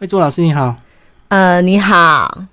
[0.00, 0.76] 慧珠老师你好，
[1.26, 2.44] 呃，你好，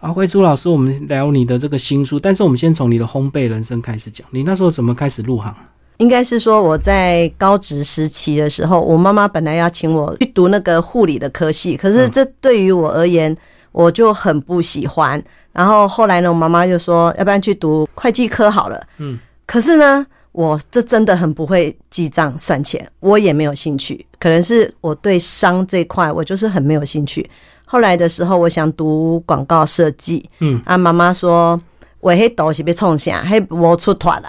[0.00, 4.26] 啊，慧珠老师，我们聊你的这个新书，但是我们先从你的烘焙人生开始讲。
[4.32, 5.54] 你那时候怎么开始入行？
[5.98, 13.36] 应该是说我在高职时期的时候，我妈妈本来要请我去读那个护理的科系，可是这对于我而言，
[13.70, 15.22] 我就很不喜欢。
[15.52, 18.84] 然后后来呢，我妈妈就说，要不然去读会计科好了。
[18.96, 24.06] 嗯，可是呢，我这真的很不会记账算钱，我也没有兴趣。
[24.20, 27.28] 可能是我对商这块，我就是很没有兴趣。
[27.64, 30.28] 后来的时候，我想读广告设计。
[30.40, 31.60] 嗯，啊，妈妈说，
[32.00, 34.28] 我黑斗是被冲下，黑我出团了。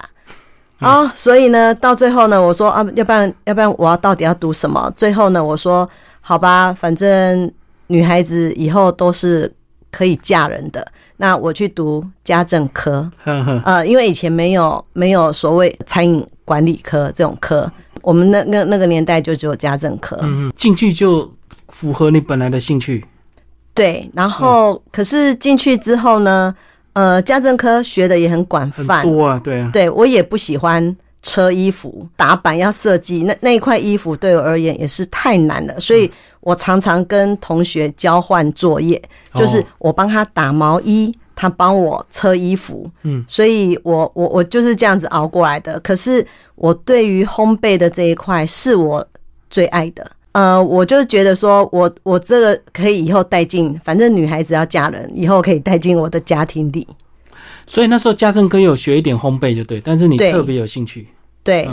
[0.80, 4.91] 啊，所以呢，到最后呢，我说啊，要不然，要不然我要到底要读什么？
[4.95, 5.90] 最后呢，我说
[6.21, 7.52] 好吧，反正
[7.88, 9.52] 女孩子以后都是
[9.91, 10.85] 可以嫁人的，
[11.21, 13.11] 那我去读家政科。
[13.65, 20.17] 呃，因为以前没有没有所谓餐饮管理科这种科，我们那那那个年代就只有家政科。
[20.21, 21.31] 嗯，进去就
[21.67, 23.05] 符合你本来的兴趣。
[23.73, 26.55] 对，然后可是进去之后呢？
[26.93, 39.01] 呃，家政科学的也很广泛，多啊，对啊，对我也不喜欢车衣服打板要设计，那那一块衣服对我而言也是太难了，所以我常常跟同学交换作业，
[39.35, 45.79] 就是我帮他打毛衣，他帮我车衣服，嗯，所以我我我就是这样子熬过来的。
[45.81, 49.05] 可是我对于烘焙的这一块是我
[49.49, 50.09] 最爱的。
[50.31, 56.87] 呃，我就觉得说，我我这个可以以后带进，反正女孩子要嫁人，以后可以带进我的家庭里。
[57.70, 61.07] 所以那时候家政科有学一点烘焙就对，但是你特别有兴趣。
[61.43, 61.70] 对，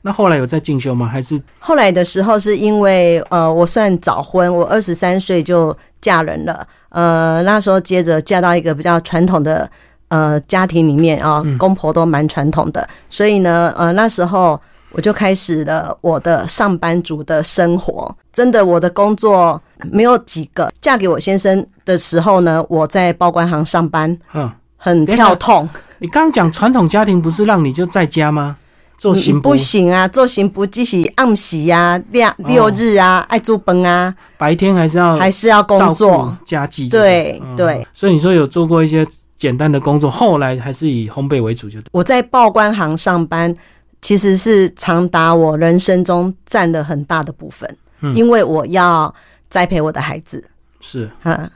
[0.00, 1.06] 那后来有在进修吗？
[1.06, 6.66] 还是后来的时候是因为呃，我算早婚，我二十三岁就嫁人了。
[6.88, 9.70] 呃，那时候接着嫁到一个比较传统的
[10.08, 14.58] 呃家庭里面啊，公婆都蛮传统的，所以呢，呃，那时候。
[14.96, 18.16] 我就开始了我的上班族的生活。
[18.32, 20.70] 真的，我的工作没有几个。
[20.80, 24.48] 嫁给我先生的时候呢，我在报关行上班，嗯，
[24.84, 25.66] 很跳痛。
[25.98, 28.58] 你刚刚讲传统家庭不是让你就在家吗？
[28.98, 30.06] 做行不行啊？
[30.06, 36.90] 做行不即是暗喜呀、六六日啊、爱做崩啊，白天还是要还是要工作家计。
[36.90, 39.06] 对对，所以你说有做过一些
[39.38, 43.54] 简单的工作，后来还是以烘焙为主，就我在报关行上班。
[44.02, 47.66] 其实是长达我人生中占了很大的部分，
[48.14, 49.12] 因为我要
[49.48, 50.44] 栽培我的孩子。
[50.78, 51.50] 是，嗯，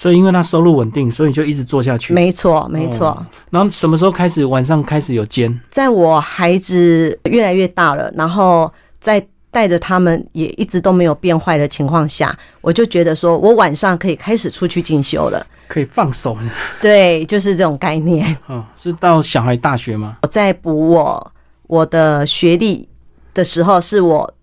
[0.00, 2.14] 所以因为他收入稳定，所以就一直做下去。
[2.14, 3.26] 没错，没错。
[3.50, 5.60] 然后什么时候开始晚上开始有兼？
[5.70, 16.34] 在我孩子越来越大了，然后在带着他们也一直都没有变坏的情况下，我就觉得说我晚上可以开始出去进修了，可以放手。
[16.80, 18.34] 对，就是这种概念。
[18.48, 20.16] 嗯，是到小孩大学吗？
[20.22, 21.32] 我在补我。
[21.66, 22.88] 我的学历
[23.32, 24.34] 的时候，是我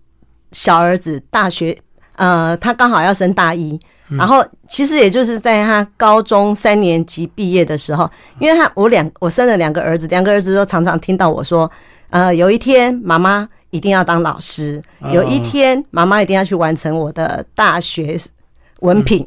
[0.52, 1.76] 小儿子大学，
[2.16, 3.78] 呃，他刚好要升大一，
[4.16, 11.70] 然后其实也就是在他高中三年级毕业的时候，因为他我两我生了两个儿子，两个儿子都常常听到我说，
[12.10, 14.82] 呃，有一天妈妈一定要当老师，
[15.12, 18.18] 有一天妈妈一定要去完成我的大学
[18.80, 19.26] 文凭，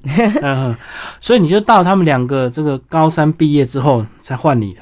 [1.21, 4.81] 所以你就到他们两个这个高三毕业之后才换你的。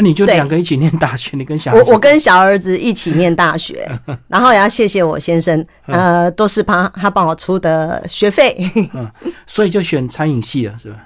[0.00, 3.84] 那你就两个一起念大学，你跟小我我跟小儿子一起念大学，
[4.28, 8.56] 然后也要谢谢我先生，呃，都是帮他帮我出的学费，
[8.94, 9.10] 嗯，
[9.44, 10.98] 所以就选餐饮系了，是吧？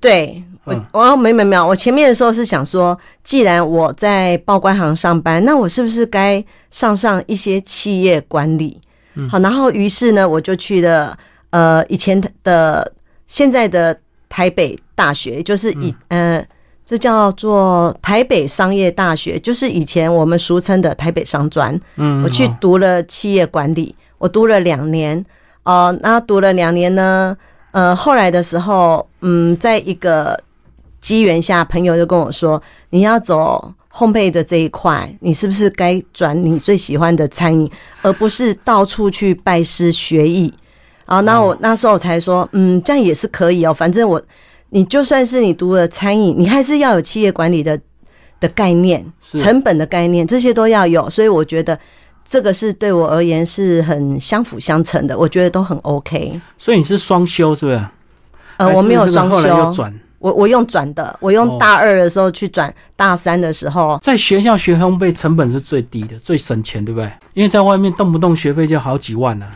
[0.00, 8.80] 对，我我没没没有，我前面的时候是想说，既然我在报关行上班，那我是不是该上上一些企业管理？
[9.28, 11.18] 好，然后于是呢，我就去了
[11.50, 12.92] 呃以前的
[13.26, 16.46] 现在的台北大学，就是以呃。
[16.86, 21.76] 这叫做台北商业大学，就是以前我们俗称的台北商专。
[21.96, 25.26] 嗯，我去读了企业管理，我读了两年。
[25.64, 27.36] 哦，那读了两年呢？
[27.72, 30.38] 呃，后来的时候，嗯，在一个
[31.00, 37.68] 机缘下，朋友就跟我说：“你要走烘焙的这一块，你是不是该转你最喜欢的餐饮，
[38.02, 40.54] 而不是到处去拜师学艺？”
[41.04, 44.22] 啊，那我那时候才说：“嗯，这样也是可以哦，反正我。”
[44.70, 47.78] 你就算是你读了餐饮，你还是要有企业管理的
[48.40, 51.08] 的概念、成本的概念，这些都要有。
[51.08, 51.78] 所以我觉得
[52.26, 56.40] 这个是对我而言是很相辅相成的，我觉得都很 OK。
[56.58, 57.80] 所以你是双修是不是？
[58.56, 59.72] 呃，我没有双修，
[60.18, 67.10] 我我用转的，我用大二的时候去转大三的时候，在学校学烘焙成本是最低的，最省钱，对不对？
[67.34, 69.46] 因为在外面动不动学费就好几万呢。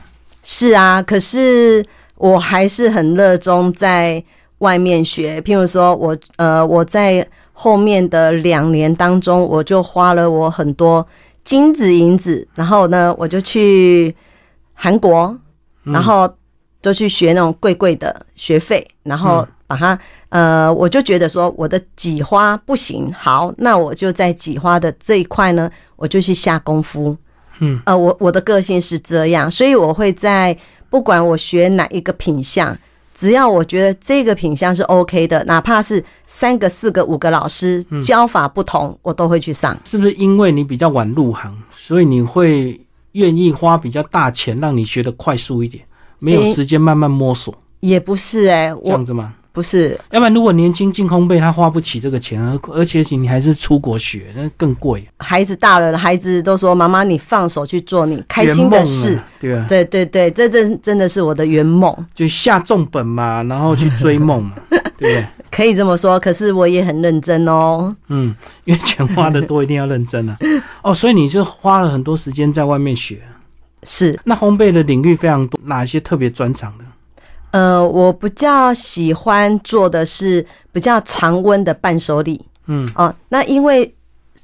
[0.45, 1.85] 是啊，可是
[2.15, 4.23] 我还是很热衷在。
[4.61, 11.07] 外面学，譬如说，我呃，我在后面的两年当中，我就花了我很多
[11.45, 14.15] 金子银子，然后呢，我就去
[14.73, 15.37] 韩国，
[15.83, 16.33] 然后
[16.81, 19.99] 都去学那种贵贵的学费，然后把它
[20.31, 27.17] 呃，我就觉得说我的挤花不行，好，那我就在挤花的这一块呢，我就去下功夫。
[27.61, 30.57] 嗯，呃，我我的个性是这样，所以我会在
[30.89, 32.77] 不管我学哪一个品相，
[33.21, 39.79] 只要我觉得这个品相是 OK 的，哪怕是三个、四个、五个老师教法不同，我都会去上。
[39.85, 42.81] 是不是因为你比较晚入行，所以你会
[43.13, 45.85] 愿意花比较大钱让你学的快速一点，
[46.19, 47.55] 没有时间慢慢摸索？
[47.81, 49.35] 也不是哎、这我样子吗？
[49.53, 55.05] 不是，要不然如果年轻进烘焙，他花不起这个钱，而而且你还是出国学，那更贵。
[55.19, 59.17] 孩子大了，孩子都说妈妈，你放手去做你开心的事。
[59.17, 65.27] 啊，对啊，对对对，这真真的是我的圆梦，就下重本嘛，然后去追梦嘛， 对不对？
[65.51, 66.19] 可以这么说。
[66.21, 67.93] 可是我也很认真哦。
[68.09, 68.33] 嗯，
[68.65, 70.39] 因为钱花的多，一定要认真啊。
[70.83, 73.21] 哦，所以你就花了很多时间在外面学。
[73.83, 76.85] 是，那烘焙的领域非常多，哪些特别专长的？
[77.51, 82.41] 呃，我比较喜欢做的是比较常温的伴手礼。
[82.67, 83.95] 嗯，哦，那因为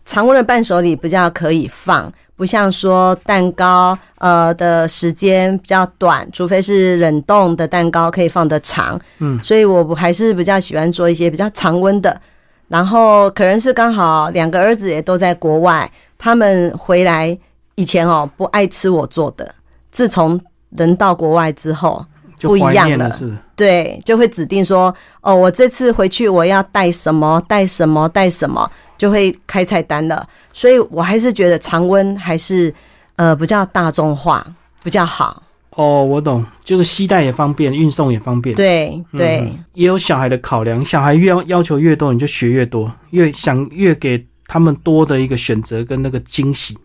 [0.04, 9.00] 常温的伴手礼比较可以放，不像说蛋糕，呃的时间比较短，除非是冷冻的蛋糕可以放得长。
[9.18, 12.20] 嗯所以我还是比较喜欢做一些比较常温的。
[12.68, 15.88] 然后可能是刚好两个儿子也都在国外，
[16.18, 17.38] 他们回来
[17.76, 19.54] 以前哦不爱吃我做的，
[19.92, 30.28] 自从人到国外之后，就不一样了，是对，就会指定说，哦，我这次回去我要带什么，带什么，带什么，就会开菜单了。
[30.52, 32.72] 所以我还是觉得常温还是
[33.16, 34.46] 呃比较大众化
[34.82, 35.42] 比较好。
[35.70, 38.56] 哦，我懂，就是携带也方便，运送也方便。
[38.56, 46.78] 对对、嗯也有小孩的考量，小孩越要要求越多，你就学越多，越想越给他们多的一个选择跟那个惊喜。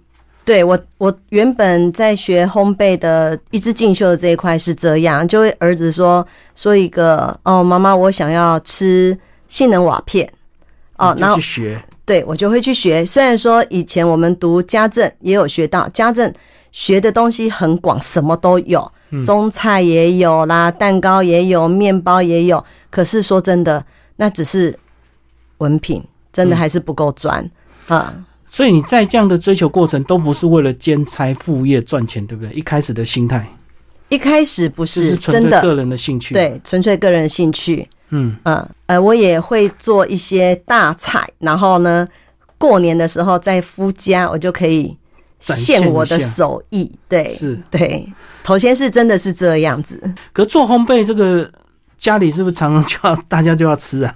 [0.51, 6.27] 对，我我原本在学烘焙的一直进修的这一块是这样，就会儿子说
[6.57, 9.17] 说一个哦，妈妈，我想要吃
[9.47, 10.29] 性能瓦片
[10.97, 13.05] 哦，然后去学，对我就会去学。
[13.05, 16.29] 虽然说以前我们读家政也有学到，家政
[16.73, 18.91] 学的东西很广，什么都有，
[19.23, 22.61] 中菜也有啦，蛋糕也有，面包也有。
[22.89, 23.85] 可是说真的，
[24.17, 24.77] 那只是
[25.59, 26.03] 文凭，
[26.33, 27.49] 真的还是不够专
[27.87, 28.13] 啊。
[28.53, 32.51] 所以你在这样的追求过程，都不是为了兼差副业赚钱，对不对？
[32.51, 33.49] 一开始的心态
[34.09, 37.87] 一开始不是是真的，纯粹个人的兴趣。，对，纯粹个人兴趣。
[38.09, 42.05] 嗯，嗯，呃，我也会做一些大菜，然后呢，
[42.57, 44.97] 过年的时候在夫家，我就可以
[45.39, 46.91] 展现现我的手艺。
[47.07, 47.57] 对，是。
[47.71, 48.05] 对，
[48.43, 49.97] 头先是真的是这样子。
[50.33, 51.49] 可做烘焙这个，
[51.97, 54.13] 家里是不是常常就要 大家就要吃啊？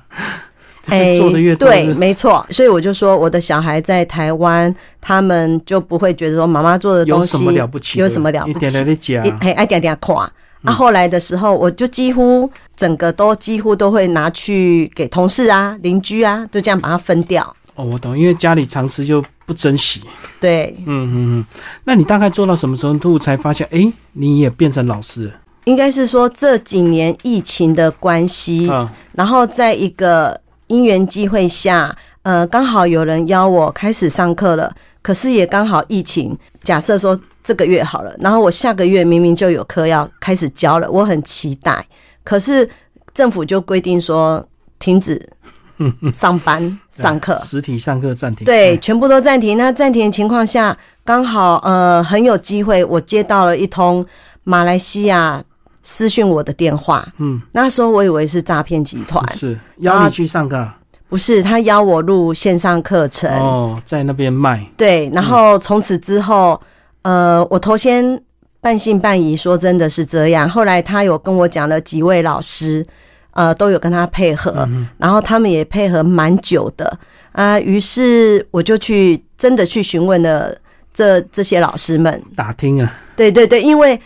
[0.87, 2.45] 哎，做的越多，对，没错。
[2.49, 7.99] 所以我就说，我的小孩在台湾，他们就不会觉得说妈妈做的东西有什么了不起？
[7.99, 10.31] 有什么了不一点起，点的讲一，哎爱点点夸。
[10.63, 17.55] 啊，后来的时候，我就几乎整个都几乎都会拿去给同事啊、邻居啊，就这样把它分掉。
[17.75, 20.01] 哦，我懂，因为家里常吃就不珍惜。
[20.39, 21.45] 对，嗯嗯嗯，
[21.83, 25.33] 那你大概做到什么程度才发现，哎、你也变成老师了？
[25.65, 41.85] 应该是说这几年疫情的关系，啊，然后在一个因缘机会下，呃，刚好有人邀我开始上课了，可是也刚好疫情，假设说这个月好了，然后我下个月明明就有课要开始教了，我很期待，
[42.23, 42.67] 可是
[43.13, 44.43] 政府就规定说
[44.79, 45.21] 停止
[46.11, 48.45] 上班上课，实体上课暂停。
[48.45, 49.57] 对，嗯，全部都暂停。
[49.57, 54.05] 那暂停的情况下，刚好呃很有机会，我接到了一通
[54.43, 55.43] 马来西亚
[55.85, 57.07] 私讯我的电话。
[57.19, 60.77] 嗯，那时候我以为是诈骗集团，是邀你去上课啊
[61.07, 63.29] 不是他邀我入线上课程。
[63.39, 64.67] 哦，在那边卖。
[64.75, 66.59] 对，然后从此之后，
[67.03, 68.19] 呃，我头先
[68.59, 70.49] 半信半疑，说真的是这样。
[70.49, 72.85] 后来他有跟我讲了几位老师，
[73.31, 76.97] 呃，都有跟他配合，然后他们也配合蛮久的
[77.31, 77.59] 啊。
[77.59, 80.53] 于是我就去真的去询问了
[80.91, 82.21] 这这些老师们。
[82.35, 84.01] 打听啊，对对对，因为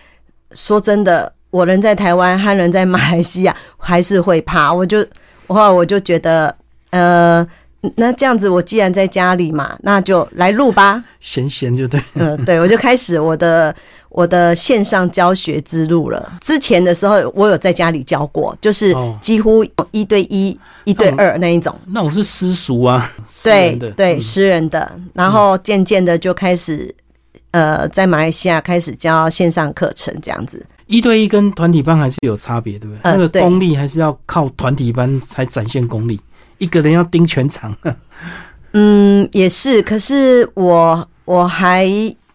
[0.52, 4.72] 说真的，我人在台湾，他人在马来西亚，还是会怕。
[4.74, 5.06] 我就
[5.48, 6.56] 后来我就觉得，
[6.92, 7.46] 呃，
[7.96, 11.04] 那这样子，我既然在家里嘛，那就来录吧。
[11.20, 12.00] 闲闲就对。
[12.16, 13.76] 嗯，对，我就开始我的
[14.10, 16.34] 我的线上教学之路了。
[16.42, 21.76] 之前的时候，我有在家里教过，就是哦几乎一对一、一对二那一种。
[21.88, 26.94] 那我是私塾啊，私对对，嗯私人的，然后渐渐的就开始，
[27.52, 30.64] 呃，在马来西亚开始教线上课程这样子。
[30.90, 33.00] 一对一跟团体班还是有差别，对不对？
[33.04, 36.20] 呃那个功力还是要靠团体班才展现功力，
[36.58, 37.78] 一个人要盯全场。
[38.74, 41.86] 嗯，也是，可是我我还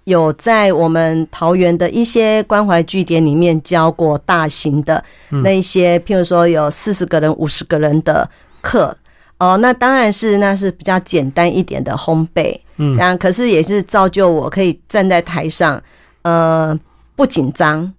[0.04, 5.02] 有在我们桃园的一些关怀据点里面教过大型的
[5.42, 8.30] 那一些，譬如说有四十个人、五十个人的
[8.60, 8.96] 课。
[9.38, 15.82] 哦，那当然是那是比较简单一点的烘焙，嗯，然可是也是造就我可以站在台上，
[16.22, 16.78] 呃，
[17.16, 17.92] 不紧张。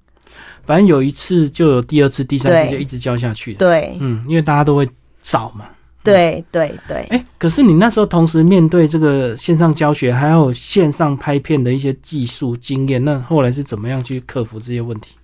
[0.66, 3.54] 反正有一次就有第二次、第三次就一直教下去。
[3.54, 4.88] 对，嗯，因为大家都会
[5.22, 5.66] 找嘛。
[6.04, 6.98] 对对对。
[7.10, 15.16] 哎，可是你那时候同时面对这个线上教学，还有线上拍片的一些技术经验，那后来是怎么样去克服这些问题？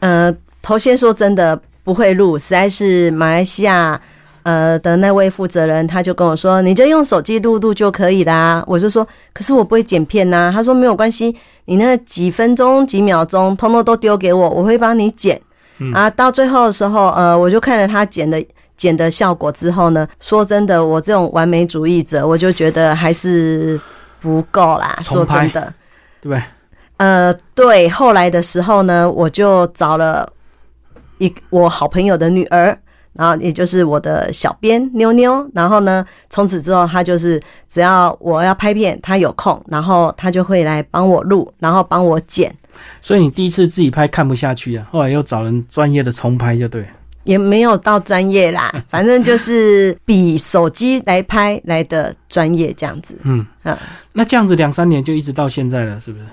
[0.00, 4.00] 呃，头先说真的不会录，实在是马来西亚。
[4.44, 11.34] 呃的那位负责人，他就跟我说：“你就用手机录录就可以啦。”我就说：“可是我不会剪片呐。”他说：“没有关系，
[11.66, 15.40] 你那几分钟几秒钟，通通都丢给我，我会帮你剪。”
[15.94, 18.44] 啊，到最后的时候，呃，我就看了他剪的
[18.76, 23.80] 剪的效果之后呢，说真的，我这种完美主义者，我就觉得还是
[24.20, 24.96] 不够啦。
[25.02, 25.74] 说真的，
[26.20, 26.40] 对
[26.98, 27.88] 呃，对。
[27.88, 30.28] 后来的时候呢，我就找了
[31.18, 32.78] 一我好朋友的女儿。
[33.14, 42.54] 然后也就是我的小编妞妞，然后呢，从此之后他就是只要我要拍片，他有空，然后他就会来帮我录，然后帮我剪。
[43.00, 46.86] 所以你第一次自己拍看不下去啊，后来又找人专业的重拍就对。
[47.24, 53.16] 也没有到专业啦， 反正就是比手机来拍来的专业这样子。
[53.22, 53.78] 嗯嗯，
[54.12, 56.24] 那这样子两三年就一直到现在了，是不是？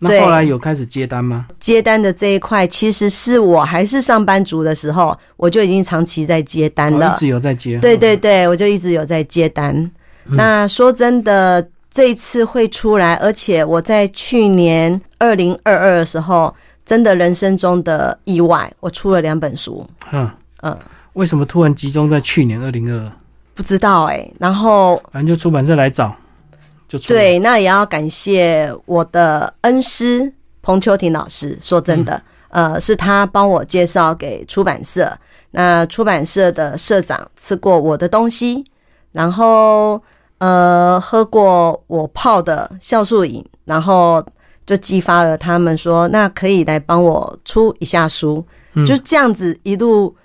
[0.00, 1.46] 那后来有开始接单吗？
[1.58, 7.78] 接单的这一块，其实是我还是上班族的时候，我就已经长期在接单了，一直有在接。
[7.80, 9.90] 对对对，我就一直有在接单。
[10.24, 16.54] 那说真的，这一次会出来，而且我在去年二零二二的时候，
[16.86, 19.84] 真的人生中的意外，我出了两本书。
[20.12, 20.30] 嗯
[20.62, 20.78] 嗯，
[21.14, 23.12] 为什么突然集中在去年二零二二？
[23.54, 26.14] 不知道哎，然后反正就出版社来找。
[26.88, 31.58] 对，那也要感谢我的恩师彭秋婷老师。
[31.60, 35.18] 说真的，呃，是他帮我介绍给出版社。
[35.50, 38.64] 那出版社的社长吃过我的东西，
[39.12, 40.02] 然后
[40.38, 44.24] 呃，喝过我泡的酵素饮，然后
[44.64, 48.42] 就激发了他们说，那可以来帮我出一下书。
[48.86, 50.16] 就这样子一路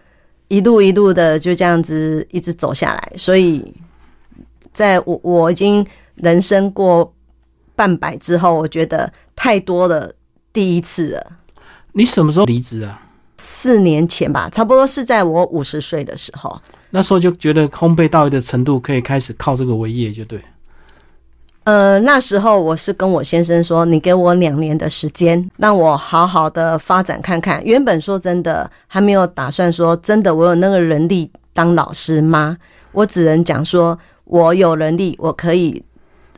[0.47, 3.11] 一路一路的就这样子一直走下来。
[3.17, 3.73] 所以，
[4.71, 5.85] 在我我已经。
[6.15, 7.13] 人生过
[7.75, 10.13] 半百之后，我觉得太多的
[10.51, 11.31] 第一次了。
[11.93, 13.01] 你什么时候离职啊？
[13.37, 16.61] 四年前吧，差不多是在我五十岁的时候。
[16.91, 20.39] 那时候就觉得烘焙到一的程度，可以开始靠这个为业，就对。
[21.63, 32.57] 呃，那时候我是跟我先生说：“你给我两年的时间，让我好好的发展看看。”原本说真的，还没有打算说真的，我有那个人力当老师吗？
[32.91, 35.83] 我只能讲说，我有能力，我可以。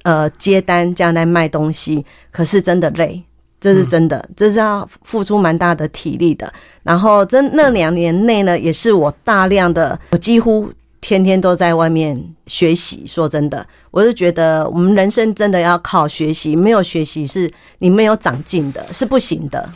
[0.05, 3.23] 呃，接单这样来卖东西，可是真的累，
[3.59, 6.53] 这是真的，这是要付出蛮大的体力的。
[6.83, 10.71] 然后，真那两年内呢，也是我大量的，我几乎
[11.01, 13.03] 天天都在外面学习。
[13.07, 19.67] 说真的，我是觉得我们人生真的要靠学习，没有学习是你没有长进的，是不行的。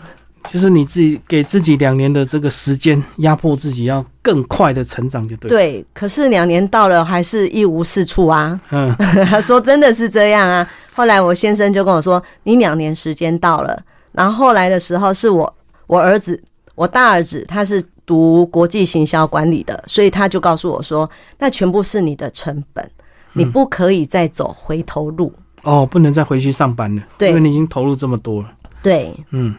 [0.47, 5.49] 就是你自己给自己两年的这个时间，压迫自己要更快的成长，就对。
[5.49, 8.59] 对，可是两年到了，还是一无是处啊。
[8.71, 8.95] 嗯，
[9.41, 10.67] 说真的是这样啊。
[10.93, 15.55] 后来我先生就跟我说：“你两年时间到了。”然后后来的时候，是我
[15.87, 16.41] 我儿子，
[16.75, 22.89] 我大儿子，他是读国际行销管理的，所以他就告诉我说：“那全部是你的成本，
[23.33, 28.51] 你不可以再走回头路。”哦，不能再回去上班了，因为你已经投入这么多了。
[28.81, 29.53] 对，嗯。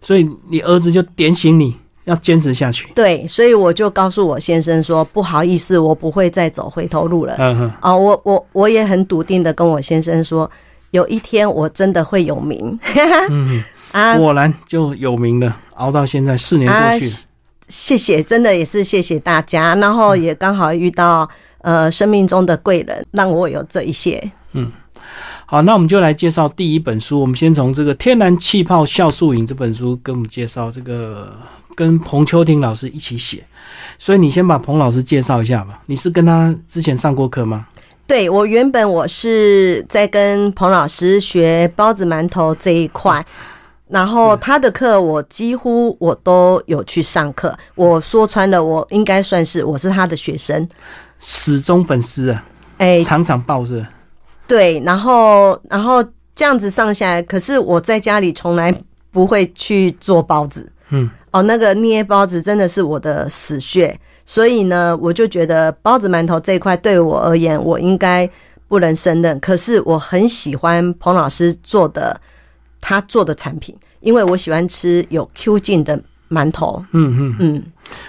[0.00, 2.88] 所以你儿子就点醒你要坚持下去。
[2.94, 7.72] 对，所以我就告诉我先生说：“不好意思，我不会再走回头路了。”嗯哼。
[7.82, 10.50] 哦，我我我也很笃定的跟我先生说
[10.92, 12.78] ：“有一天我真的会有名。
[13.30, 13.62] ”嗯
[13.92, 15.56] 啊，果然就有名了。
[15.74, 17.06] 熬到现在四年过去，
[17.68, 19.74] 谢谢，真的也是谢谢大家。
[19.74, 21.28] 然后也刚好遇到
[21.62, 24.30] 呃生命中的贵人，让我有这一些。
[24.52, 24.70] 嗯。
[25.48, 27.20] 好，那我们就来介绍第一本书。
[27.20, 31.32] 我们先从这个《天然气泡酵素饮》这本书跟我们介绍这个，
[31.76, 33.46] 跟彭秋婷老师一起写。
[33.96, 35.80] 所以你先把彭老师介绍一下吧。
[35.86, 37.68] 你是跟他之前上过课吗？
[38.08, 43.24] 对，我原本我是在跟彭老师学包子馒头这一块，
[43.88, 47.56] 然后他的课我几乎我都有去上课。
[47.76, 50.68] 我说穿了，我应该算是我是他的学生，
[51.20, 52.44] 始终粉丝啊，
[52.78, 53.86] 哎，场场报是。
[54.46, 58.72] 对，然后，然后这样子上下来，可是我在家里从来
[59.10, 68.28] 不会去做包子，嗯，哦，那个捏包子真的是我的死穴，所以呢，我就觉得包子馒头这一块对我而言，我应该
[68.68, 69.38] 不能胜任。
[69.40, 72.20] 可是我很喜欢彭老师做的
[72.80, 76.00] 他做的产品，因为我喜欢吃有 Q 劲的
[76.30, 76.84] 馒头。
[76.92, 77.62] 嗯嗯，嗯，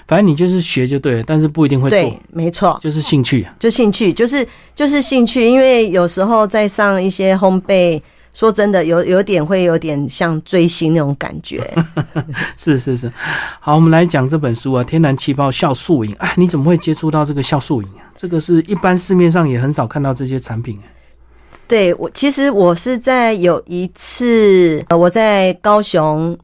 [0.08, 3.54] 反正你就是学就对了，但是不一定会做对，，没错，就是兴趣啊。
[3.60, 8.02] 就兴趣，就是就是兴趣，因为有时候在上一些烘焙，
[8.34, 11.62] 说真的，有有点会有点像追星那种感觉。
[12.56, 13.12] 是是是，
[13.60, 16.14] 好，我们来讲这本书啊，《天然气泡酵素饮》。
[16.18, 18.06] 哎，你怎么会接触到这个酵素饮啊？
[18.16, 20.86] 这个是一般市面上也很少看到这些产品、啊。
[21.68, 26.38] 对我，其实我是在有一次，呃，我在高雄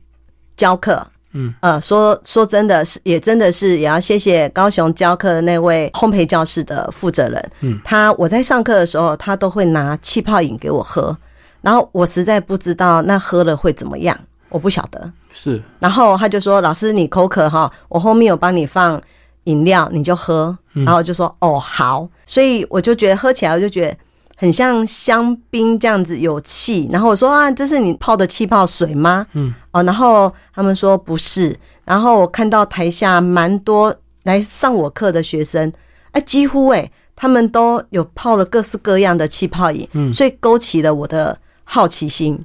[0.57, 11.15] 教课，嗯，呃，说说真的是，也真的是，也要谢谢高雄教课的那位烘焙教室的负责人，嗯，他我在上课的时候，他都会拿气泡饮给我喝，
[11.61, 14.17] 然后我实在不知道那喝了会怎么样，
[14.49, 19.01] 我不晓得，是，然后他就说：“老师，你口渴哈，我后面有帮你放
[19.45, 23.95] 饮料，你就喝。”然后我就说：“哦，好。”所以我就觉得喝起来，我就觉得
[24.35, 26.87] 很像香槟这样子有气。
[26.91, 31.55] 然后我说：“啊，这是你泡的气泡水吗？”嗯，哦，然后他们说不是。
[31.85, 35.71] 然后我看到台下蛮多来上我课的学生，
[36.11, 42.43] 哎，几乎哎，他们都有泡了各式各样的气泡饮，嗯所以勾起了我的好奇心。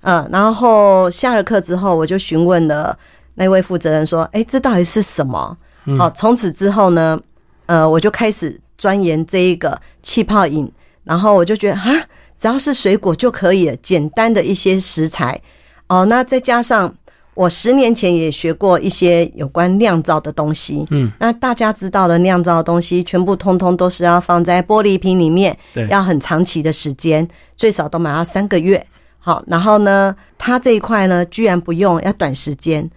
[0.00, 2.98] 嗯，然后下了课之后，我就询问了
[3.34, 5.56] 那位负责人说：“哎，这到底是什么？”
[5.98, 7.18] 好、从此之后呢，
[7.66, 10.70] 呃，我就开始钻研这一个气泡饮，
[11.04, 12.06] 然后我就觉得啊，
[12.38, 15.40] 只要是水果就可以了，简单的一些食材。
[15.88, 16.94] 哦，那再加上
[17.34, 28.86] 我十年前也学过一些有关酿造的东西，嗯，那大家知道的酿造的东西，全部通通都是要放在玻璃瓶里面，对，要很长期的时间，最少都买要三个月。
[29.18, 32.90] 好，然后呢，它这一块呢，居然不用，要短时间。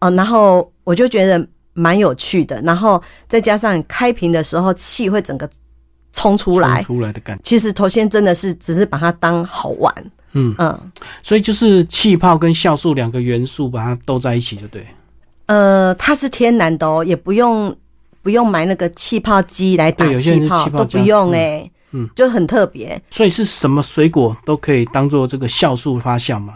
[0.00, 0.10] 哦。
[0.12, 5.48] 然后我就觉得蛮有趣的，然后再加上开瓶的时候气会整个
[6.16, 6.82] 冲出来。
[6.82, 7.42] 出来的感觉。
[7.44, 9.94] 其实头先真的是只是把它当好玩，
[10.32, 10.92] 嗯，嗯
[11.22, 14.86] 所以就是气泡跟酵素两个元素把它斗在一起，就对。
[15.44, 17.76] 呃，它是天然的哦，也不用
[18.22, 26.54] 不用买那个气泡机来打气泡，都不用哎、嗯就很特别，所以是什么水果都可以当做这个酵素发酵吗？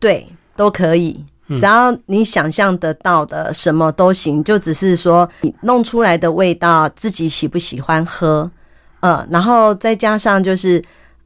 [0.00, 0.26] 对，
[0.56, 1.22] 都可以。
[1.46, 8.50] 嗯只要你想象得到的什么都行，就只是说你弄出来的味道自己喜不喜欢喝，
[9.04, 10.82] 呃，然后再加上就是，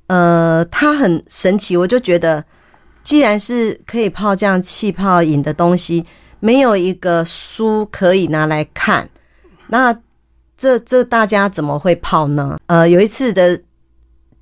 [0.08, 2.44] 呃，它很神奇，我就觉得，
[3.04, 6.04] 既然是可以泡这样气泡饮的东西，
[6.40, 9.08] 没有一个书可以拿来看，
[9.68, 9.96] 那
[10.56, 12.58] 这这大家怎么会泡呢？
[12.66, 13.60] 呃，有一次的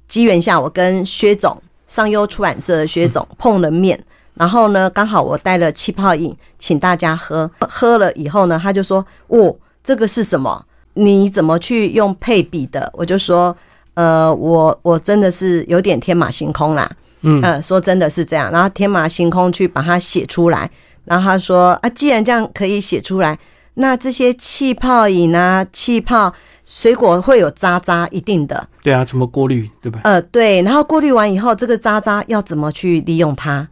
[0.09, 4.03] 机缘下，我跟薛总上优出版社的薛总碰了面。
[4.33, 7.51] 然后呢，刚好我带了气泡饮，请大家喝。
[7.61, 10.65] 喝了以后呢，他就说：“哦，这个是什么？
[10.97, 13.57] 你怎么去用配比的？”我就说
[13.95, 16.91] ：“呃，我我真的是有点天马行空啦。
[17.23, 18.51] 嗯呃，说真的是这样。
[18.51, 20.71] 然后天马行空去把它写出来。
[21.05, 23.39] 然后他说：“啊，既然这样可以写出来，
[23.75, 26.33] 那这些气泡饮啊，气泡
[26.65, 28.69] 水果会有渣渣，一定的。
[28.83, 30.01] 对啊，怎么过滤，对吧？
[30.03, 33.69] 呃，对，然后过滤完以后，这个渣渣要怎么去利用它？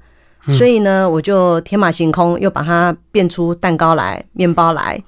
[0.46, 5.02] 所以呢，我就天马行空，又把它变出蛋糕来、面包来，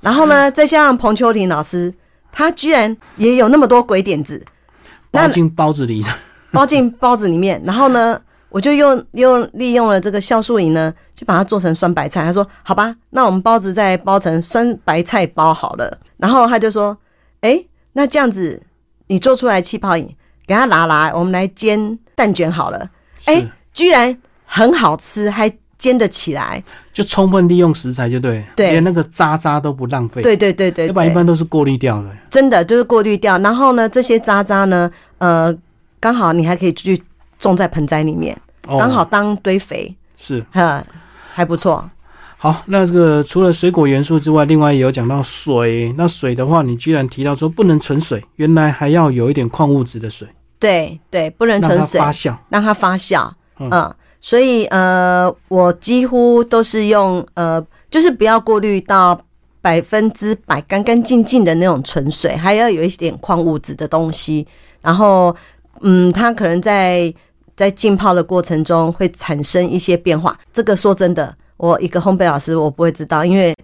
[0.00, 1.92] 然后呢，再加上彭秋婷老师，
[2.32, 4.42] 他居然也有那么多鬼点子，
[5.12, 6.04] 那包进包子里，
[6.52, 12.24] 包进包子里面，然后呢，我就用用利用了这个酵素饮呢，就把它做成酸白菜。
[12.24, 16.96] 他说：“好吧，那我们包子再包成酸白菜包好了。”然后他就说
[17.42, 18.62] ：“哎，那这样子
[19.08, 22.88] 你做出来气泡饮，给它拿来，我们来煎蛋卷好了。”
[23.26, 26.62] 哎是，居然很好吃，还煎得起来。
[26.92, 32.16] 就充分利用食材，就对，对连那个渣渣都不浪费，对对对对要不然一，般都是过滤掉的。
[32.28, 33.38] 真的就是过滤掉。
[33.38, 35.56] 然后呢，这些渣渣呢，呃，
[35.98, 37.02] 刚好你还可以去
[37.38, 38.36] 种在盆栽里面，
[38.68, 40.84] 哦刚好当堆肥，是哈，
[41.32, 41.88] 还不错。
[42.36, 42.62] 好。
[42.66, 45.94] 那这个除了水果元素之外，另外也有讲到水。
[45.96, 52.36] 那水的话，你居然提到说不能纯水，原来还要有一点矿物质的水，对对，不能让它纯水，发酵。
[52.50, 53.30] 让它发酵。
[53.58, 59.18] 嗯嗯，所以呃，我几乎都是用呃，就是不要过滤到
[59.62, 64.46] 百分之百干干净净的那种纯水，还要有一点矿物质的东西。
[64.82, 65.34] 然后，
[65.80, 67.12] 嗯，它可能在
[67.56, 70.38] 在浸泡的过程中会产生一些变化。
[70.52, 73.54] 这个说真的，我一个烘焙老师我不会知道，因为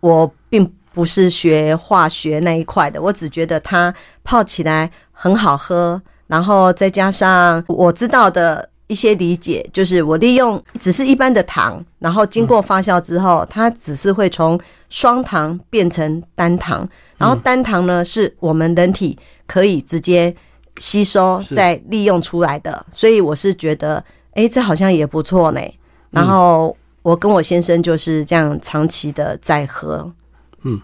[0.00, 3.92] 我并不是学化学那一块的，我只觉得它
[4.24, 20.34] 泡起来很好喝，然后再加上我知道的一些理解，就是我利用只是一般的糖，然后经过发酵之后，它只是会从双糖变成单糖，然后单糖呢是我们人体可以直接
[20.76, 24.04] 吸收再利用出来的，所以我是觉得。
[24.34, 25.60] 哎，这好像也不错呢。
[26.10, 30.10] 然后我跟我先生就是这样长期的在喝。
[30.62, 30.80] 嗯，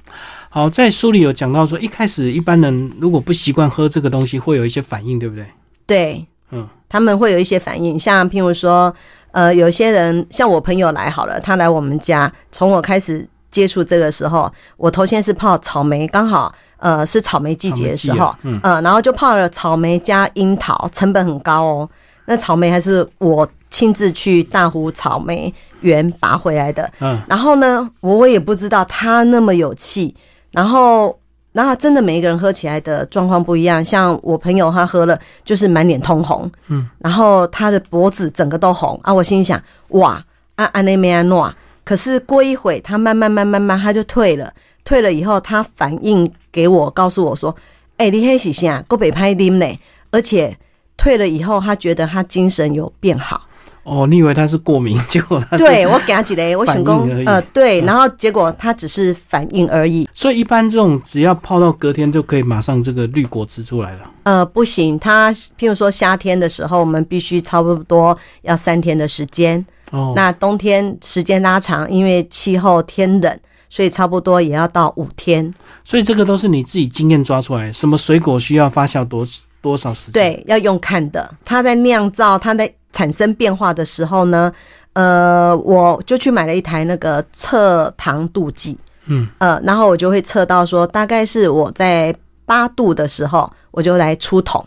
[0.50, 5.46] 好，在书里有讲到说，一开始一般人如果不习惯喝这个东西，会有一些反应，对不对？
[5.86, 8.94] 对，嗯，他们会有一些反应，像譬如说，
[9.32, 21.88] 呃，有些人像我朋友来好了，他来我们家，从我开始接触这个时候，我头先是泡草莓，刚好呃是草莓季节的时候，嗯，然后就泡了草莓加樱桃，成本很高哦。
[22.26, 30.14] 那草莓还是我亲自去大湖草莓园拔回来的，嗯，然后呢，我我也不知道他那么有气，
[30.52, 31.18] 然后，
[31.52, 40.24] 然后真的每一个人喝起来的状况不一样，像我朋友他喝了就是满脸通红，嗯，然后他的脖子整个都红啊，我心想哇，
[40.56, 41.52] 啊安内梅安诺，
[41.84, 44.52] 可是过一会他慢慢慢慢慢他就退了，
[44.84, 47.54] 退了以后他反应给我告诉我说，
[47.96, 49.78] 哎，你黑喜啊，够北拍啉呢，
[50.10, 50.56] 而且。
[51.00, 53.42] 退了以后，他觉得他精神有变好。
[53.88, 60.06] 哦，你以为他是过敏，结果他对 我给他几雷，我成功呃对，然后结果他只是反应而已。
[60.12, 64.10] 所以一般这种只要泡到隔天就可以马上这个绿果汁出来了。
[64.24, 69.64] 呃，不行，它譬如说夏天的时候，我们必须差不多要三天的时间。
[69.90, 75.50] 哦，那冬天时间拉长，因为气候天冷，所以差不多也要到五天。
[75.82, 79.26] 所以这个都是你自己经验抓出来，什么水果需要发酵多
[79.62, 80.12] 多少时间？
[80.12, 81.34] 对，要用看的。
[81.42, 84.52] 它在酿造，它在产生变化的时候呢，
[84.92, 94.64] 呃，我就去买了一台那个测糖度计，嗯，呃，然后我就会测到说，大概是我在八度的时候，我就来出桶，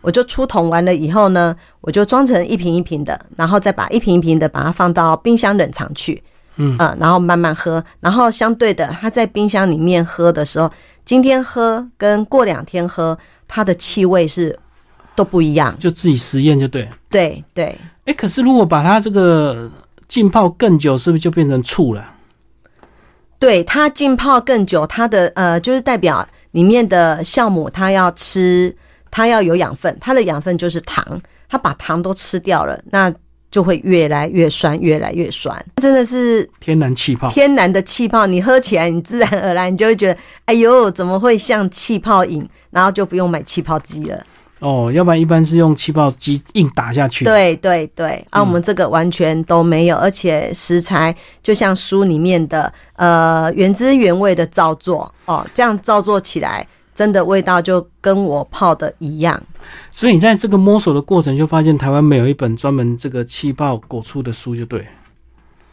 [0.00, 6.22] 我就出桶完了以后呢，我就装成一瓶一瓶的，然后再把一瓶一瓶的把它放到冰箱冷藏去，
[6.56, 10.70] 嗯，呃，然后慢慢喝，然后相对的，它在冰箱里面喝的时候，
[11.04, 13.18] 今天喝跟过两天喝。
[13.46, 14.58] 它的气味是
[15.14, 16.88] 都不一样，就自己实验就对。
[17.10, 19.70] 对对，哎，可是如果把它这个
[20.08, 22.12] 浸泡更久，是不是就变成醋了？
[23.38, 28.74] 对，它浸泡更久，它的呃，就是代表里面的酵母它要吃，
[29.10, 33.12] 它要有养分，它的养分就是糖，它把糖都吃掉了，那
[33.50, 35.64] 就会越来越酸，越来越酸。
[35.76, 42.48] 真的是天然气泡，天然的气泡，你喝起来，你自然而然你就会觉得，哎呦，怎么会像气泡饮？
[42.70, 44.26] 然后就不用买气泡机了
[44.64, 47.22] 哦，要不然一般是用气泡机硬打下去。
[47.22, 59.38] 对对对，啊，我们这个完全都没有，而且食材就像书里面的，呃，原汁原味的照做哦，这样照做起来，真的味道就跟我泡的一样。
[59.92, 64.86] 所以你在这个摸索的过程，就发现台湾没有一本专门这个气泡果醋的书，就对。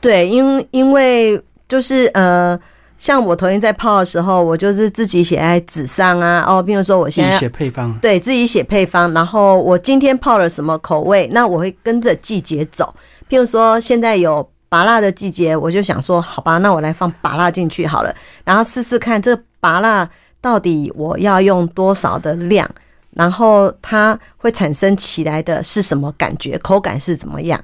[0.01, 2.59] 对，因因为就是呃。
[3.01, 6.45] 像我头先在泡的时候，我就是自己写在纸上啊。
[6.47, 9.11] 哦，比如说我现在写配方，对自己写配方。
[9.11, 12.93] 然后我今天泡了什么口味，那我会跟着季节走。
[13.27, 20.07] 譬如说现在有拔辣的季节，我就想说，好吧，那我来放拔辣进去好了，然后试试看这拔辣
[20.39, 22.69] 到底我要用多少的量，
[23.15, 27.59] 然后它会产生起来的是什么感觉，口感是怎么样。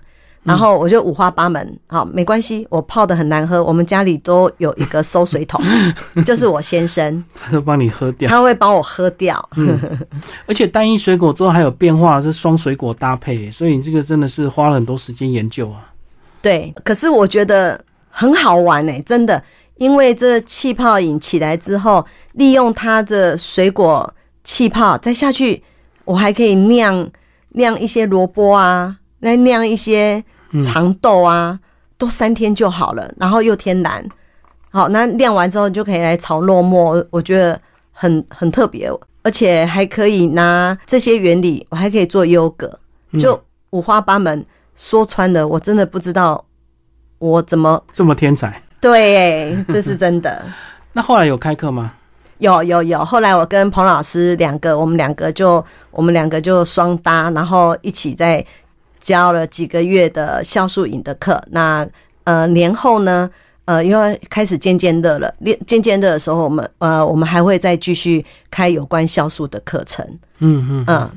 [0.48, 5.62] 然后我就五花八门，好，没关系，我泡的很难喝，我们家里都有一个收水桶，
[6.26, 9.50] 就是我先生，他都帮你喝掉，他会帮我喝掉。
[10.46, 15.92] 而且单一水果之后还有变化，是双水果搭配，所以你这个真的是花了很多时间研究啊。
[16.42, 19.44] 对，可是我觉得很好玩哎，真的，
[19.76, 22.06] 因为这气泡饮起来之后，
[22.36, 24.14] 利用它的水果
[24.46, 25.62] 气泡再下去，
[26.06, 27.10] 我还可以酿
[27.50, 29.00] 酿一些萝卜啊。
[29.22, 30.24] 来酿一些
[30.64, 31.60] 长豆啊，
[31.98, 34.08] 都三天就好了，然后又天然。
[34.70, 37.60] 好，那晾完之后就可以来炒糯末，我觉得
[37.92, 38.92] 很很特别，
[39.24, 42.80] 而且还可以拿这些原理，我还可以做优格，
[43.20, 44.46] 就五花八门。
[44.76, 46.46] 说穿了，我真的不知道
[47.18, 48.62] 我怎么这么天才。
[48.80, 50.46] 对，这是真的。
[50.94, 51.94] 那后来有开课吗？
[52.38, 58.46] 有有有，后来我跟彭老师两个，我们两个就我们两个就双搭，然后一起在。
[59.00, 61.88] 教了几个月的酵素饮的课，那
[62.24, 63.30] 呃年后呢，
[63.66, 65.34] 呃因为开始渐渐热了。
[65.66, 70.06] 渐渐热的时候，我们呃我们还会再继续开有关酵素的课程。
[70.40, 71.12] 嗯嗯嗯。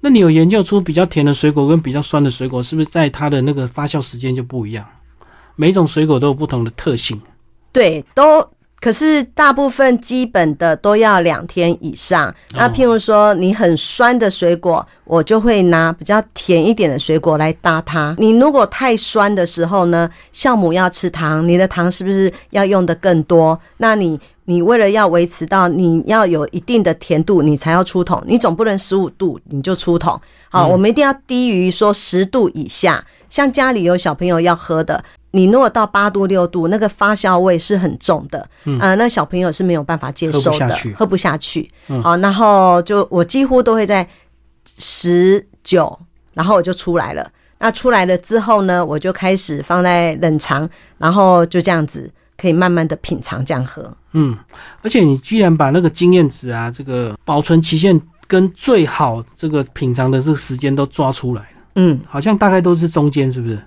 [0.00, 4.86] 那你有研究出比较甜的水果跟比较酸的水果，是不是在它的那个发酵时间就不一样？
[5.56, 7.20] 每种水果都有不同的特性。
[7.72, 8.46] 对，都
[8.80, 12.34] 可是大部分基本的都要两天以上。
[12.52, 14.86] 那譬如说你很酸的水果。
[15.06, 18.12] 我就会拿比较甜一点的水果来搭它。
[18.18, 23.56] 你如果太酸的时候呢，酵母要吃糖，你的糖是不是要用的更多？
[23.76, 28.20] 那你你为了要维持到你要有一定的甜度，你才要出桶。
[28.26, 30.20] 你总不能十五度你就出桶。
[30.50, 33.04] 好，我们一定要低于说十度以下。
[33.30, 35.04] 像家里有小朋友要喝的。
[35.32, 38.48] 你如果到八度六度，那个发酵味是很重的，
[38.80, 41.70] 啊，那小朋友是没有办法接受的，喝不下去。
[42.02, 44.08] 好，然后就我几乎都会在
[44.78, 45.98] 十九，
[46.32, 47.30] 然后我就出来了。
[47.58, 53.94] 那出来了之后呢，我就开始放在冷藏，然后就这样子可以慢慢的品尝这样喝。
[54.12, 54.36] 嗯，
[54.82, 61.48] 而且你居然把那个经验值啊，这个保存期限跟最好这个品尝的这个时间都抓出来了。
[61.76, 63.58] 嗯，好像大概都是中间，是不是？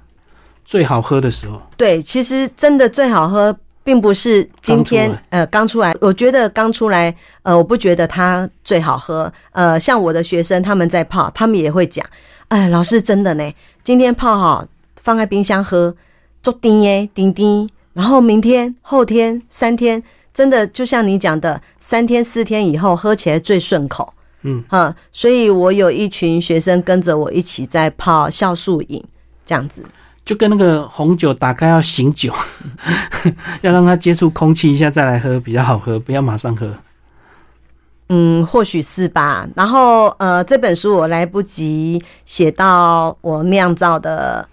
[0.69, 5.91] 最好喝的时候，对，其实真的最好喝，并不是今天呃刚出来。
[5.99, 9.33] 我觉得刚出来，呃，我不觉得它最好喝。
[9.51, 12.05] 呃，像我的学生他们在泡，他们也会讲，
[12.49, 13.51] 哎，老师真的呢，
[13.83, 14.63] 今天泡好
[15.01, 15.95] 放在冰箱喝，
[16.43, 24.13] 做丁耶丁丁，然后明天、后天、三天，真的就像你讲的，三天四天以后喝起来最顺口。
[24.43, 29.03] 嗯，哈，所以我有一群学生跟着我一起在泡酵素饮，
[29.43, 29.83] 这样子。
[30.29, 32.31] 就跟那个红酒打开要醒酒，
[33.61, 36.71] 要让它接触空气一下再来喝比较好喝，不要马上喝。
[38.09, 39.49] 嗯，或许是吧。
[39.55, 44.47] 然后呃，这本书我来不及写到我酿造的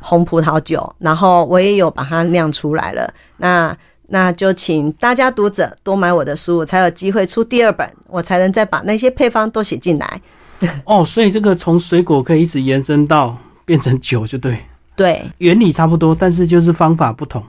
[0.00, 3.10] 红葡萄酒，然后我也有把它酿出来了。
[3.38, 3.74] 那
[4.08, 10.20] 那就请大家读者多买我的书，我才有机会出第二本，我才能再把那些配方都写进来。
[10.84, 14.66] 哦，所以这个从水果可以一直延伸到变成酒，就对。
[14.94, 17.42] 对，原理差不多，但是就是方法不同。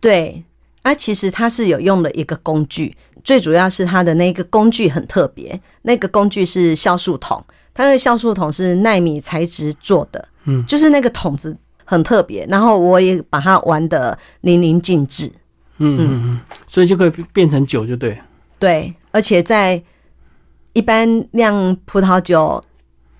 [0.00, 0.42] 对，
[0.82, 7.44] 啊，其实它是有用了一个工具，最主要是它的那个工具很特别，那个工具是酵素桶，
[7.74, 15.26] 它那个酵素桶是纳米材质做的，嗯，就是那个桶子很特别，然后我也把它玩的淋漓尽致，
[15.78, 18.16] 嗯嗯嗯，所以就可以变成酒，就对。
[18.58, 19.82] 对，而且在
[20.72, 22.62] 一般酿葡萄酒，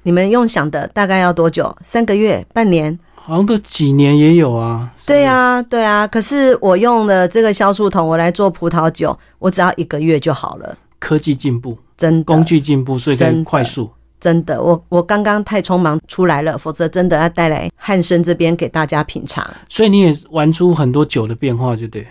[0.04, 1.76] 你们用想的大概要多久？
[1.82, 2.96] 三个月、半年？
[3.26, 4.88] 好像都几年也有啊。
[5.04, 6.06] 对啊，对啊。
[6.06, 10.78] 可是我用的这个酵素桶，我来做葡萄酒，我只要一个月就好了。
[11.00, 13.90] 科技进步，真工具进步，所以更快速。
[14.20, 19.44] 真的，我我刚刚太匆忙出来了，否则真的要带来汉生这边给大家品尝。
[19.68, 22.06] 所以你也玩出很多酒的变化，就对。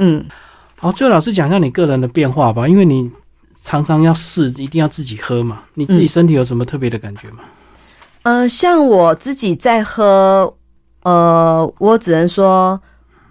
[0.00, 0.24] 嗯，
[0.76, 3.08] 好，最后老师讲一下你个人的变化吧，因为你
[3.54, 5.62] 常常要试，一定要自己喝嘛。
[5.74, 7.38] 你自己身体有什么特别的感觉吗？
[8.22, 10.54] 呃，像我自己在喝，
[11.02, 12.78] 呃，我只能说，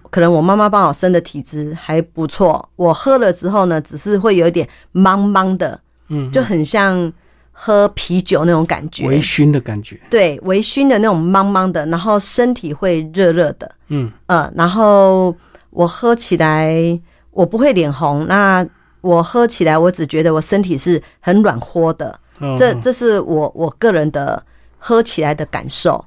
[0.09, 2.69] 可能我妈妈帮我生的体质还不错。
[2.75, 7.11] 我喝了之后呢，只是会有一点茫茫的，嗯，就很像
[7.51, 9.99] 喝啤酒那种感觉，微醺的感觉。
[10.09, 15.35] 对，微醺的那种茫茫的，然后身体会热热的，嗯呃，然后
[15.69, 16.99] 我喝起来
[17.31, 18.65] 我不会脸红，那
[19.01, 22.19] 我喝起来我只觉得我身体是很软和的，
[22.57, 24.43] 这这是我我个人的。
[24.77, 26.05] 喝起来的感受，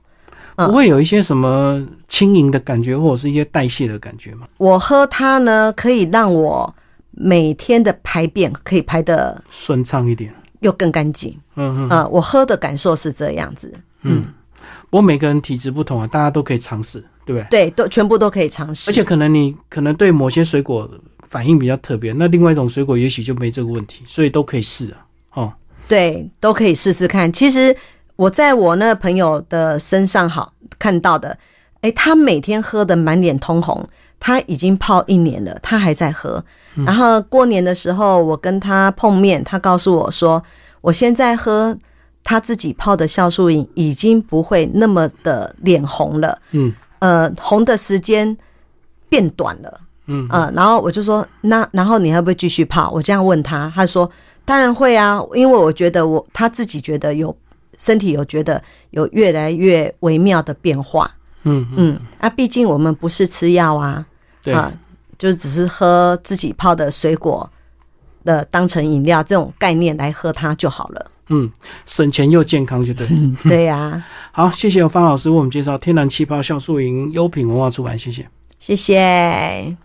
[0.57, 4.47] 不会有一些什么轻盈的感觉，或者是一些代谢的感觉吗？
[4.59, 6.75] 我喝它呢，可以让我
[7.11, 11.37] 每天的排便可以排的顺畅一点，又更干净。
[11.57, 13.73] 嗯嗯，我喝的感受是这样子。
[14.03, 14.27] 嗯，
[14.89, 17.47] 不过每个人体质不同啊，大家都可以尝试，对不对？
[17.51, 18.91] 对，都全部都可以尝试。
[18.91, 20.89] 而且可能你可能对某些水果
[21.29, 25.07] 反应比较特别，那另外一种水果也许就没这个问题，所以都可以试啊。
[25.35, 25.53] 哦，
[25.89, 27.33] 对，都可以试试看。
[27.33, 27.75] 其实。
[28.21, 31.39] 我在我那朋友的身上好看到的，
[31.81, 36.45] 哎，他每天喝的满脸通红，他已经泡一年了，他还在喝。
[36.85, 40.43] 然后过年的时候，我跟他碰面，他告诉我说，
[40.83, 41.75] 我现在喝
[42.23, 46.39] 他自己泡的酵素饮，已经不会那么的脸红了。
[46.51, 48.37] 嗯，呃，红的时间
[49.09, 49.81] 变短了。
[50.09, 52.91] 嗯，呃，然后我就说，那然后你会不会继续泡？
[52.91, 54.11] 我这样问他，他说
[54.45, 57.35] 当然会啊，因为我觉得我他自己觉得有。
[57.81, 61.11] 身体有觉得有越来越微妙的变化，
[61.45, 64.07] 嗯嗯，啊，毕竟我们不是吃药啊，
[64.43, 64.55] 对。
[64.55, 64.73] 啊，
[65.19, 67.51] 就只是喝自己泡的水果
[68.25, 71.51] 的当成饮料这种概念来喝它就好了，嗯，
[71.85, 73.07] 省钱又健康，就对，
[73.43, 74.03] 对呀。
[74.33, 79.77] 好，谢谢方老师为我们介绍天然气泡酵素饮优品文化出版，谢谢，谢谢。